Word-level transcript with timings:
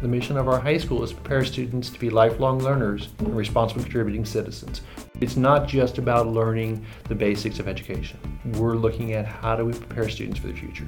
The 0.00 0.06
mission 0.06 0.36
of 0.36 0.46
our 0.46 0.60
high 0.60 0.78
school 0.78 1.02
is 1.02 1.10
to 1.10 1.16
prepare 1.16 1.44
students 1.44 1.90
to 1.90 1.98
be 1.98 2.08
lifelong 2.08 2.60
learners 2.60 3.08
and 3.18 3.36
responsible 3.36 3.82
contributing 3.82 4.24
citizens. 4.24 4.82
It's 5.20 5.36
not 5.36 5.66
just 5.66 5.98
about 5.98 6.28
learning 6.28 6.86
the 7.08 7.16
basics 7.16 7.58
of 7.58 7.66
education. 7.66 8.20
We're 8.54 8.76
looking 8.76 9.14
at 9.14 9.26
how 9.26 9.56
do 9.56 9.64
we 9.64 9.72
prepare 9.72 10.08
students 10.08 10.38
for 10.38 10.46
the 10.46 10.54
future. 10.54 10.86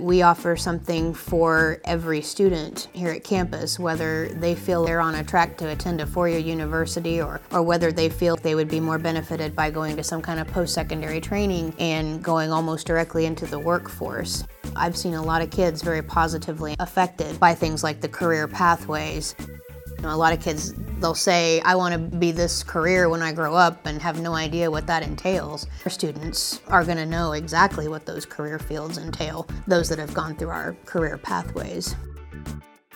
We 0.00 0.22
offer 0.22 0.56
something 0.56 1.14
for 1.14 1.80
every 1.84 2.20
student 2.20 2.88
here 2.92 3.10
at 3.10 3.22
campus, 3.22 3.78
whether 3.78 4.28
they 4.28 4.56
feel 4.56 4.84
they're 4.84 5.00
on 5.00 5.14
a 5.14 5.22
track 5.22 5.56
to 5.58 5.68
attend 5.68 6.00
a 6.00 6.06
four-year 6.06 6.40
university 6.40 7.22
or, 7.22 7.40
or 7.52 7.62
whether 7.62 7.92
they 7.92 8.08
feel 8.08 8.34
they 8.34 8.56
would 8.56 8.68
be 8.68 8.80
more 8.80 8.98
benefited 8.98 9.54
by 9.54 9.70
going 9.70 9.96
to 9.96 10.02
some 10.02 10.20
kind 10.20 10.40
of 10.40 10.48
post-secondary 10.48 11.20
training 11.20 11.72
and 11.78 12.24
going 12.24 12.50
almost 12.50 12.88
directly 12.88 13.24
into 13.24 13.46
the 13.46 13.58
workforce. 13.58 14.44
I've 14.76 14.96
seen 14.96 15.14
a 15.14 15.22
lot 15.22 15.42
of 15.42 15.50
kids 15.50 15.82
very 15.82 16.02
positively 16.02 16.76
affected 16.78 17.38
by 17.40 17.54
things 17.54 17.82
like 17.82 18.00
the 18.00 18.08
career 18.08 18.46
pathways. 18.46 19.34
You 19.38 20.02
know, 20.02 20.14
a 20.14 20.16
lot 20.16 20.32
of 20.32 20.40
kids, 20.40 20.74
they'll 21.00 21.14
say, 21.14 21.60
I 21.60 21.74
want 21.74 21.92
to 21.94 22.16
be 22.18 22.30
this 22.30 22.62
career 22.62 23.08
when 23.08 23.22
I 23.22 23.32
grow 23.32 23.54
up 23.54 23.86
and 23.86 24.00
have 24.02 24.20
no 24.20 24.34
idea 24.34 24.70
what 24.70 24.86
that 24.88 25.02
entails. 25.02 25.66
Our 25.84 25.90
students 25.90 26.60
are 26.68 26.84
going 26.84 26.98
to 26.98 27.06
know 27.06 27.32
exactly 27.32 27.88
what 27.88 28.04
those 28.04 28.26
career 28.26 28.58
fields 28.58 28.98
entail, 28.98 29.48
those 29.66 29.88
that 29.88 29.98
have 29.98 30.12
gone 30.12 30.36
through 30.36 30.50
our 30.50 30.76
career 30.84 31.16
pathways. 31.16 31.96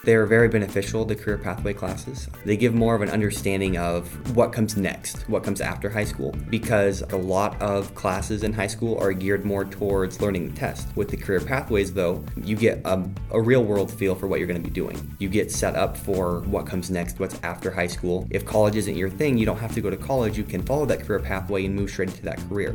They're 0.03 0.25
very 0.25 0.49
beneficial, 0.49 1.05
the 1.05 1.15
career 1.15 1.37
pathway 1.37 1.75
classes. 1.75 2.27
They 2.47 2.57
give 2.57 2.75
more 2.75 2.95
of 2.95 3.03
an 3.03 3.11
understanding 3.11 3.77
of 3.77 4.35
what 4.35 4.51
comes 4.51 4.75
next, 4.75 5.29
what 5.29 5.45
comes 5.45 5.61
after 5.61 5.91
high 5.91 6.05
school, 6.05 6.35
because 6.49 7.03
a 7.03 7.17
lot 7.17 7.61
of 7.61 7.95
classes 7.95 8.43
in 8.43 8.55
high 8.55 8.67
school 8.67 8.99
are 8.99 9.13
geared 9.13 9.45
more 9.45 9.67
towards 9.67 10.23
learning 10.23 10.49
the 10.49 10.57
test. 10.57 10.89
With 10.97 11.11
the 11.11 11.19
career 11.19 11.41
pathways, 11.41 11.93
though, 11.93 12.25
you 12.43 12.57
get 12.57 12.81
a, 12.87 13.07
a 13.31 13.41
real 13.43 13.63
world 13.63 13.91
feel 13.91 14.15
for 14.15 14.27
what 14.27 14.39
you're 14.39 14.49
going 14.49 14.63
to 14.63 14.67
be 14.67 14.75
doing. 14.75 15.15
You 15.19 15.29
get 15.29 15.53
set 15.53 15.77
up 15.77 15.99
for 15.99 16.41
what 16.47 16.67
comes 16.67 16.91
next, 16.91 17.21
what's 17.21 17.39
after 17.43 17.71
high 17.71 17.87
school. 17.87 18.27
If 18.31 18.47
college 18.47 18.77
isn't 18.77 18.97
your 18.97 19.11
thing, 19.11 19.37
you 19.37 19.45
don't 19.45 19.59
have 19.59 19.75
to 19.75 19.83
go 19.83 19.91
to 19.91 19.99
college, 19.99 20.39
you 20.39 20.45
can 20.45 20.63
follow 20.63 20.87
that 20.87 21.01
career 21.01 21.21
pathway 21.21 21.67
and 21.67 21.75
move 21.75 21.91
straight 21.91 22.09
into 22.09 22.23
that 22.23 22.39
career. 22.49 22.75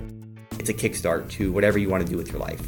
It's 0.60 0.70
a 0.70 0.74
kickstart 0.74 1.30
to 1.32 1.52
whatever 1.52 1.80
you 1.80 1.90
want 1.90 2.06
to 2.06 2.12
do 2.12 2.18
with 2.18 2.30
your 2.32 2.40
life. 2.40 2.62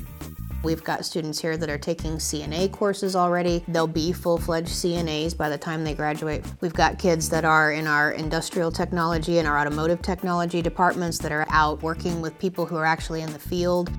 We've 0.64 0.84
got 0.84 1.06
students 1.06 1.40
here 1.40 1.56
that 1.58 1.70
are 1.70 1.78
taking 1.78 2.14
CNA 2.14 2.72
courses 2.72 3.16
already. 3.16 3.64
They'll 3.68 3.88
be 3.88 4.12
full-fledged 4.12 4.68
CNAs 4.68 5.38
by 5.38 5.50
the 5.50 5.58
time 5.58 5.84
they 5.84 5.94
graduate. 5.94 6.46
We've 6.62 6.74
got 6.74 7.00
kids 7.00 7.30
that 7.30 7.46
are 7.46 7.72
in 7.72 7.88
our 7.88 8.12
industrial 8.12 8.72
technology 8.72 9.40
and 9.40 9.48
our 9.48 9.58
automotive 9.60 10.02
technology 10.02 10.62
departments 10.62 11.18
that 11.20 11.32
are 11.32 11.46
out 11.50 11.84
working 11.84 12.22
with 12.22 12.38
people 12.40 12.66
who 12.66 12.76
are 12.76 12.86
actually 12.86 13.22
in 13.22 13.32
the 13.32 13.40
field. 13.40 13.92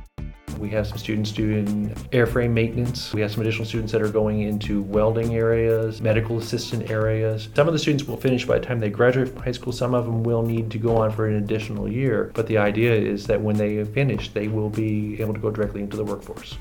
We 0.59 0.71
have 0.71 0.87
some 0.87 0.99
students 0.99 1.31
doing 1.31 1.91
airframe 2.13 2.51
maintenance. 2.51 3.13
We 3.13 3.21
have 3.21 3.31
some 3.31 3.43
additional 3.43 3.65
students 3.65 3.93
that 3.93 4.03
are 4.03 4.09
going 4.09 4.41
into 4.41 4.83
welding 4.83 5.35
areas, 5.35 6.01
medical 6.01 6.39
assistant 6.39 6.91
areas. 6.91 7.49
Some 7.55 7.69
of 7.69 7.73
the 7.73 7.79
students 7.79 8.05
will 8.05 8.17
finish 8.17 8.45
by 8.45 8.59
the 8.59 8.67
time 8.67 8.81
they 8.81 8.91
graduate 8.91 9.29
from 9.29 9.43
high 9.43 9.53
school. 9.53 9.73
Some 9.73 9.95
of 9.95 10.05
them 10.05 10.23
will 10.23 10.43
need 10.43 10.71
to 10.73 10.79
go 10.79 10.97
on 10.97 11.13
for 11.13 11.27
an 11.27 11.37
additional 11.37 11.89
year. 11.89 12.33
But 12.35 12.47
the 12.49 12.59
idea 12.59 12.93
is 12.93 13.27
that 13.27 13.41
when 13.41 13.57
they 13.57 13.85
finish, 13.85 14.31
they 14.31 14.49
will 14.49 14.71
be 14.71 15.21
able 15.21 15.35
to 15.35 15.41
go 15.41 15.51
directly 15.51 15.81
into 15.81 15.97
the 15.97 16.05
workforce. 16.05 16.59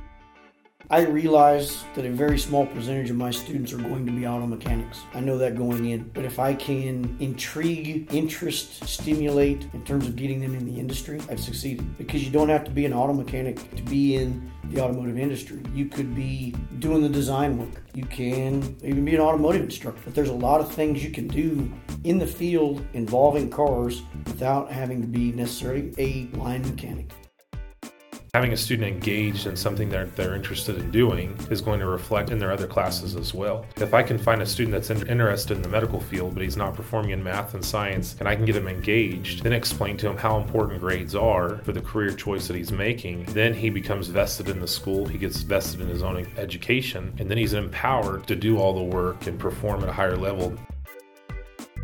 I 0.90 1.02
realize 1.02 1.84
that 1.96 2.06
a 2.06 2.10
very 2.10 2.40
small 2.40 2.66
percentage 2.66 3.10
of 3.10 3.18
my 3.18 3.30
students 3.30 3.74
are 3.74 3.78
going 3.78 4.06
to 4.06 4.12
be 4.14 4.26
auto 4.26 4.48
mechanics. 4.48 5.02
I 5.14 5.20
know 5.20 5.38
that 5.38 5.58
going 5.58 5.86
in. 5.86 6.10
But 6.14 6.24
if 6.24 6.40
I 6.40 6.54
can 6.54 7.18
intrigue, 7.20 8.08
interest, 8.14 8.88
stimulate 8.88 9.68
in 9.74 9.84
terms 9.84 10.08
of 10.08 10.16
getting 10.16 10.40
them 10.40 10.56
in 10.56 10.66
the 10.66 10.80
industry, 10.80 11.20
I've 11.30 11.42
succeeded. 11.42 11.98
Because 11.98 12.24
you 12.24 12.32
don't 12.32 12.48
have 12.48 12.64
to 12.64 12.72
be 12.72 12.86
an 12.86 12.94
auto 12.94 13.12
mechanic 13.12 13.76
to 13.76 13.84
be 13.84 14.16
in 14.16 14.50
the 14.70 14.80
automotive 14.80 15.18
industry. 15.18 15.62
You 15.74 15.88
could 15.88 16.16
be 16.16 16.56
doing 16.80 17.02
the 17.02 17.10
design 17.10 17.58
work. 17.58 17.84
You 17.94 18.06
can 18.06 18.78
even 18.82 19.04
be 19.04 19.14
an 19.14 19.20
automotive 19.20 19.64
instructor. 19.64 20.02
But 20.06 20.16
there's 20.16 20.30
a 20.30 20.34
lot 20.34 20.62
of 20.62 20.72
things 20.72 21.04
you 21.04 21.12
can 21.12 21.28
do 21.28 21.70
in 22.06 22.18
the 22.18 22.28
field 22.28 22.86
involving 22.94 23.50
cars 23.50 24.04
without 24.26 24.72
having 24.72 25.02
to 25.02 25.08
be 25.08 25.34
necessarily 25.34 25.94
a 25.98 26.38
line 26.38 26.62
mechanic 26.62 27.12
having 28.34 28.54
a 28.54 28.58
student 28.58 28.88
engaged 28.88 29.48
in 29.48 29.56
something 29.56 29.90
that 29.90 30.16
they're 30.16 30.36
interested 30.36 30.78
in 30.78 30.92
doing 30.92 31.38
is 31.50 31.62
going 31.62 31.80
to 31.80 31.88
reflect 31.88 32.30
in 32.30 32.40
their 32.40 32.52
other 32.52 32.68
classes 32.68 33.16
as 33.16 33.34
well. 33.34 33.66
If 33.78 33.94
I 33.94 34.04
can 34.04 34.18
find 34.18 34.42
a 34.42 34.46
student 34.46 34.74
that's 34.74 34.90
interested 34.90 35.58
in 35.58 35.64
the 35.64 35.70
medical 35.70 36.00
field, 36.00 36.34
but 36.34 36.44
he's 36.44 36.58
not 36.58 36.76
performing 36.76 37.12
in 37.12 37.24
math 37.24 37.54
and 37.54 37.64
science, 37.64 38.16
and 38.20 38.28
I 38.28 38.36
can 38.36 38.46
get 38.46 38.56
him 38.56 38.68
engaged, 38.68 39.44
then 39.44 39.54
explain 39.54 39.98
to 39.98 40.10
him 40.10 40.18
how 40.18 40.38
important 40.38 40.80
grades 40.80 41.16
are 41.16 41.58
for 41.60 41.72
the 41.72 41.82
career 41.82 42.12
choice 42.12 42.48
that 42.48 42.56
he's 42.56 42.72
making, 42.72 43.26
then 43.26 43.54
he 43.54 43.70
becomes 43.70 44.08
vested 44.08 44.50
in 44.50 44.60
the 44.60 44.68
school, 44.68 45.06
he 45.06 45.18
gets 45.18 45.42
vested 45.42 45.82
in 45.82 45.88
his 45.88 46.04
own 46.04 46.28
education, 46.38 47.14
and 47.20 47.30
then 47.30 47.38
he's 47.38 47.54
empowered 47.54 48.28
to 48.28 48.36
do 48.36 48.58
all 48.58 48.74
the 48.74 48.84
work 48.84 49.28
and 49.28 49.40
perform 49.40 49.84
at 49.84 49.90
a 49.90 49.94
higher 49.94 50.18
level. 50.18 50.58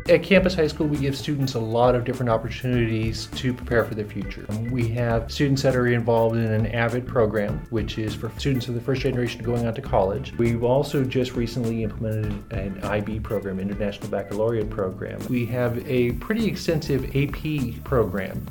At 0.06 0.22
Campus 0.22 0.54
High 0.54 0.66
School, 0.66 0.86
we 0.86 0.98
give 0.98 1.16
students 1.16 1.54
a 1.54 1.58
lot 1.58 1.94
of 1.94 2.04
different 2.04 2.28
opportunities 2.28 3.24
to 3.36 3.54
prepare 3.54 3.86
for 3.86 3.94
their 3.94 4.04
future. 4.04 4.44
We 4.70 4.86
have 4.90 5.32
students 5.32 5.62
that 5.62 5.74
are 5.74 5.86
involved 5.86 6.36
in 6.36 6.44
an 6.44 6.66
AVID 6.66 7.06
program, 7.06 7.66
which 7.70 7.96
is 7.96 8.14
for 8.14 8.30
students 8.36 8.68
of 8.68 8.74
the 8.74 8.82
first 8.82 9.00
generation 9.00 9.42
going 9.42 9.66
on 9.66 9.72
to 9.72 9.80
college. 9.80 10.34
We've 10.36 10.62
also 10.62 11.04
just 11.04 11.32
recently 11.32 11.84
implemented 11.84 12.52
an 12.52 12.84
IB 12.84 13.20
program, 13.20 13.58
International 13.58 14.10
Baccalaureate 14.10 14.68
program. 14.68 15.18
We 15.30 15.46
have 15.46 15.82
a 15.88 16.12
pretty 16.12 16.44
extensive 16.44 17.16
AP 17.16 17.82
program. 17.82 18.46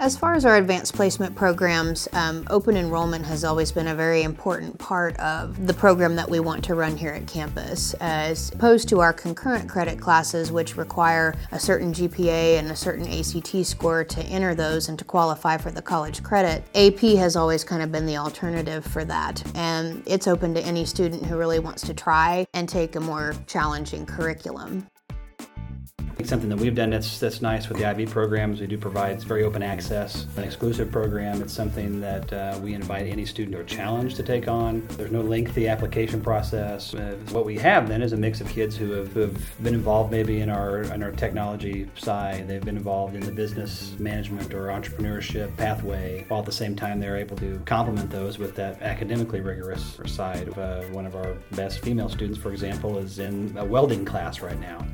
As 0.00 0.16
far 0.16 0.34
as 0.34 0.46
our 0.46 0.56
advanced 0.56 0.94
placement 0.94 1.36
programs, 1.36 2.08
um, 2.14 2.46
open 2.48 2.76
enrollment 2.76 3.26
has 3.26 3.44
always 3.44 3.70
been 3.70 3.88
a 3.88 3.94
very 3.94 4.22
important 4.22 4.78
part 4.78 5.16
of 5.18 5.66
the 5.66 5.74
program 5.74 6.16
that 6.16 6.28
we 6.30 6.40
want 6.40 6.64
to 6.64 6.74
run 6.74 6.96
here 6.96 7.10
at 7.10 7.26
campus. 7.26 7.94
As 8.00 8.50
opposed 8.52 8.88
to 8.88 9.00
our 9.00 9.12
concurrent 9.12 9.68
credit 9.68 10.00
classes, 10.00 10.50
which 10.50 10.78
require 10.78 11.34
a 11.52 11.60
certain 11.60 11.92
GPA 11.92 12.58
and 12.58 12.70
a 12.70 12.76
certain 12.76 13.06
ACT 13.06 13.66
score 13.66 14.02
to 14.02 14.22
enter 14.22 14.54
those 14.54 14.88
and 14.88 14.98
to 14.98 15.04
qualify 15.04 15.58
for 15.58 15.70
the 15.70 15.82
college 15.82 16.22
credit, 16.22 16.64
AP 16.74 17.00
has 17.18 17.36
always 17.36 17.62
kind 17.62 17.82
of 17.82 17.92
been 17.92 18.06
the 18.06 18.16
alternative 18.16 18.84
for 18.84 19.04
that. 19.04 19.42
And 19.54 20.02
it's 20.06 20.26
open 20.26 20.54
to 20.54 20.60
any 20.62 20.86
student 20.86 21.26
who 21.26 21.36
really 21.36 21.58
wants 21.58 21.82
to 21.82 21.94
try 21.94 22.46
and 22.54 22.66
take 22.66 22.96
a 22.96 23.00
more 23.00 23.34
challenging 23.46 24.06
curriculum. 24.06 24.86
Something 26.24 26.48
that 26.50 26.58
we've 26.58 26.74
done 26.74 26.90
that's 26.90 27.18
that's 27.18 27.42
nice 27.42 27.68
with 27.68 27.78
the 27.78 27.84
IB 27.84 28.06
programs, 28.06 28.60
we 28.60 28.66
do 28.66 28.78
provide 28.78 29.22
very 29.22 29.44
open 29.44 29.62
access, 29.62 30.26
an 30.36 30.44
exclusive 30.44 30.90
program. 30.90 31.42
It's 31.42 31.52
something 31.52 32.00
that 32.00 32.32
uh, 32.32 32.58
we 32.62 32.74
invite 32.74 33.06
any 33.06 33.26
student 33.26 33.56
or 33.56 33.64
challenge 33.64 34.14
to 34.16 34.22
take 34.22 34.48
on. 34.48 34.86
There's 34.96 35.10
no 35.10 35.20
lengthy 35.20 35.68
application 35.68 36.20
process. 36.20 36.94
Uh, 36.94 37.16
what 37.30 37.44
we 37.44 37.58
have 37.58 37.88
then 37.88 38.02
is 38.02 38.12
a 38.12 38.16
mix 38.16 38.40
of 38.40 38.48
kids 38.48 38.76
who 38.76 38.92
have, 38.92 39.12
who 39.12 39.20
have 39.20 39.62
been 39.62 39.74
involved 39.74 40.10
maybe 40.10 40.40
in 40.40 40.48
our 40.48 40.82
in 40.82 41.02
our 41.02 41.12
technology 41.12 41.88
side. 41.96 42.48
They've 42.48 42.64
been 42.64 42.76
involved 42.76 43.14
in 43.14 43.20
the 43.20 43.32
business 43.32 43.94
management 43.98 44.54
or 44.54 44.68
entrepreneurship 44.68 45.56
pathway. 45.56 46.24
While 46.28 46.40
at 46.40 46.46
the 46.46 46.52
same 46.52 46.76
time 46.76 47.00
they're 47.00 47.16
able 47.16 47.36
to 47.38 47.60
complement 47.64 48.10
those 48.10 48.38
with 48.38 48.54
that 48.56 48.80
academically 48.82 49.40
rigorous 49.40 49.98
side. 50.06 50.56
Uh, 50.56 50.82
one 50.84 51.06
of 51.06 51.16
our 51.16 51.34
best 51.52 51.80
female 51.80 52.08
students, 52.08 52.38
for 52.38 52.52
example, 52.52 52.98
is 52.98 53.18
in 53.18 53.54
a 53.56 53.64
welding 53.64 54.04
class 54.04 54.40
right 54.40 54.58
now. 54.60 54.86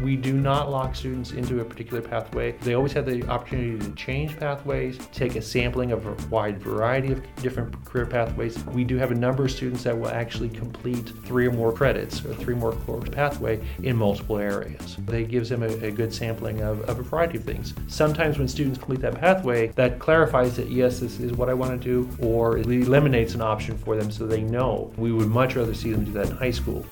We 0.00 0.14
do 0.14 0.34
not 0.34 0.70
lock 0.70 0.94
students 0.94 1.32
into 1.32 1.60
a 1.60 1.64
particular 1.64 2.00
pathway. 2.00 2.52
They 2.52 2.74
always 2.74 2.92
have 2.92 3.06
the 3.06 3.28
opportunity 3.28 3.78
to 3.78 3.94
change 3.94 4.38
pathways, 4.38 4.98
take 5.12 5.34
a 5.34 5.42
sampling 5.42 5.90
of 5.90 6.06
a 6.06 6.14
wide 6.28 6.60
variety 6.60 7.12
of 7.12 7.22
different 7.36 7.84
career 7.84 8.06
pathways. 8.06 8.64
We 8.66 8.84
do 8.84 8.96
have 8.96 9.10
a 9.10 9.14
number 9.14 9.46
of 9.46 9.50
students 9.50 9.82
that 9.84 9.98
will 9.98 10.08
actually 10.08 10.50
complete 10.50 11.12
three 11.24 11.48
or 11.48 11.52
more 11.52 11.72
credits 11.72 12.24
or 12.24 12.32
three 12.34 12.54
more 12.54 12.72
course 12.72 13.08
pathway 13.08 13.60
in 13.82 13.96
multiple 13.96 14.38
areas. 14.38 14.96
That 15.06 15.28
gives 15.28 15.48
them 15.48 15.62
a, 15.62 15.68
a 15.84 15.90
good 15.90 16.14
sampling 16.14 16.60
of, 16.60 16.80
of 16.88 17.00
a 17.00 17.02
variety 17.02 17.38
of 17.38 17.44
things. 17.44 17.74
Sometimes 17.88 18.38
when 18.38 18.46
students 18.46 18.78
complete 18.78 19.00
that 19.00 19.16
pathway, 19.16 19.68
that 19.68 19.98
clarifies 19.98 20.56
that 20.56 20.70
yes, 20.70 21.00
this 21.00 21.18
is 21.18 21.32
what 21.32 21.48
I 21.48 21.54
want 21.54 21.80
to 21.80 21.88
do, 21.88 22.08
or 22.24 22.58
it 22.58 22.66
eliminates 22.66 23.34
an 23.34 23.40
option 23.40 23.76
for 23.76 23.96
them 23.96 24.10
so 24.10 24.26
they 24.26 24.42
know. 24.42 24.92
We 24.96 25.12
would 25.12 25.28
much 25.28 25.56
rather 25.56 25.74
see 25.74 25.90
them 25.90 26.04
do 26.04 26.12
that 26.12 26.30
in 26.30 26.36
high 26.36 26.52
school. 26.52 26.86